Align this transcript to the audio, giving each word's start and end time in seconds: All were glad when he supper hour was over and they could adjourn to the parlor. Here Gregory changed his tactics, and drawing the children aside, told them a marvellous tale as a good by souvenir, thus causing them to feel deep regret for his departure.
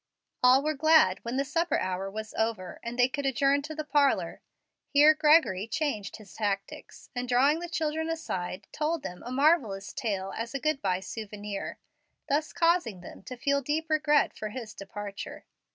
All 0.41 0.63
were 0.63 0.73
glad 0.73 1.19
when 1.23 1.37
he 1.37 1.43
supper 1.43 1.77
hour 1.77 2.09
was 2.09 2.33
over 2.33 2.79
and 2.81 2.97
they 2.97 3.07
could 3.07 3.27
adjourn 3.27 3.61
to 3.61 3.75
the 3.75 3.83
parlor. 3.83 4.41
Here 4.89 5.13
Gregory 5.13 5.67
changed 5.67 6.15
his 6.15 6.33
tactics, 6.33 7.11
and 7.15 7.29
drawing 7.29 7.59
the 7.59 7.69
children 7.69 8.09
aside, 8.09 8.65
told 8.71 9.03
them 9.03 9.21
a 9.23 9.31
marvellous 9.31 9.93
tale 9.93 10.33
as 10.35 10.55
a 10.55 10.59
good 10.59 10.81
by 10.81 11.01
souvenir, 11.01 11.77
thus 12.27 12.51
causing 12.51 13.01
them 13.01 13.21
to 13.21 13.37
feel 13.37 13.61
deep 13.61 13.91
regret 13.91 14.35
for 14.35 14.49
his 14.49 14.73
departure. 14.73 15.45